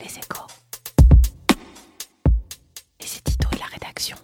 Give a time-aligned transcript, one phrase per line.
[0.00, 0.46] Les échos.
[3.00, 4.16] Les éditos et la rédaction.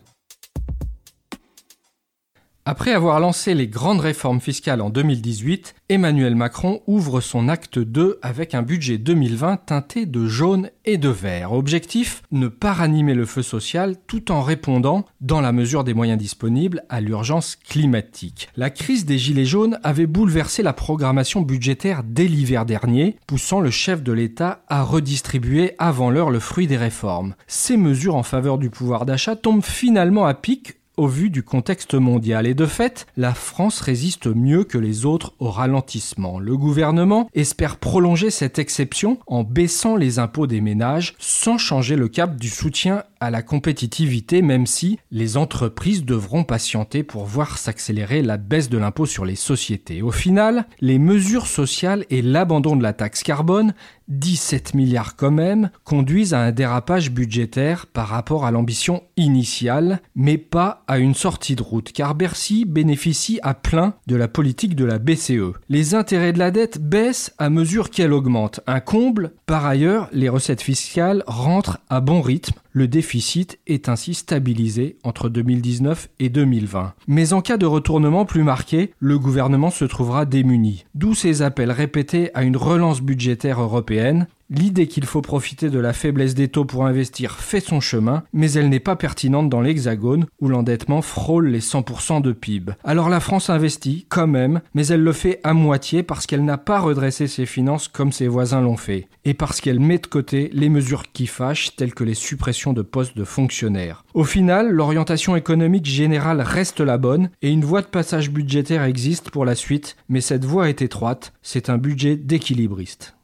[2.67, 8.19] Après avoir lancé les grandes réformes fiscales en 2018, Emmanuel Macron ouvre son acte 2
[8.23, 11.53] avec un budget 2020 teinté de jaune et de vert.
[11.53, 16.19] Objectif ne pas ranimer le feu social tout en répondant, dans la mesure des moyens
[16.19, 18.49] disponibles, à l'urgence climatique.
[18.57, 23.71] La crise des Gilets jaunes avait bouleversé la programmation budgétaire dès l'hiver dernier, poussant le
[23.71, 27.35] chef de l'État à redistribuer avant l'heure le fruit des réformes.
[27.47, 31.95] Ces mesures en faveur du pouvoir d'achat tombent finalement à pic au vu du contexte
[31.95, 32.47] mondial.
[32.47, 36.39] Et de fait, la France résiste mieux que les autres au ralentissement.
[36.39, 42.09] Le gouvernement espère prolonger cette exception en baissant les impôts des ménages sans changer le
[42.09, 48.23] cap du soutien à la compétitivité, même si les entreprises devront patienter pour voir s'accélérer
[48.23, 50.03] la baisse de l'impôt sur les sociétés.
[50.03, 53.75] Au final, les mesures sociales et l'abandon de la taxe carbone
[54.09, 60.39] 17 milliards quand même, conduisent à un dérapage budgétaire par rapport à l'ambition initiale, mais
[60.39, 64.85] pas à une sortie de route, car Bercy bénéficie à plein de la politique de
[64.85, 65.55] la BCE.
[65.69, 69.33] Les intérêts de la dette baissent à mesure qu'elle augmente, un comble.
[69.47, 75.29] Par ailleurs, les recettes fiscales rentrent à bon rythme, le déficit est ainsi stabilisé entre
[75.29, 76.93] 2019 et 2020.
[77.07, 80.85] Mais en cas de retournement plus marqué, le gouvernement se trouvera démuni.
[80.97, 85.95] D'où ces appels répétés à une relance budgétaire européenne L'idée qu'il faut profiter de la
[85.95, 90.27] faiblesse des taux pour investir fait son chemin, mais elle n'est pas pertinente dans l'Hexagone
[90.41, 92.73] où l'endettement frôle les 100% de PIB.
[92.85, 96.59] Alors la France investit, quand même, mais elle le fait à moitié parce qu'elle n'a
[96.59, 100.51] pas redressé ses finances comme ses voisins l'ont fait, et parce qu'elle met de côté
[100.53, 104.05] les mesures qui fâchent telles que les suppressions de postes de fonctionnaires.
[104.13, 109.31] Au final, l'orientation économique générale reste la bonne et une voie de passage budgétaire existe
[109.31, 113.15] pour la suite, mais cette voie est étroite, c'est un budget d'équilibriste.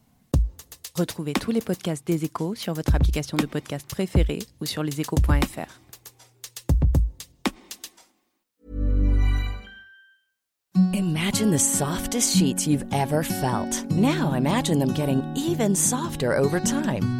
[1.00, 5.80] Retrouvez tous les podcasts des échos sur votre application de podcast préférée ou sur leséchos.fr.
[10.92, 13.90] Imagine the softest sheets you've ever felt.
[13.90, 17.20] Now imagine them getting even softer over time.